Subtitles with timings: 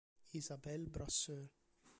[0.33, 1.51] Isabelle Brasseur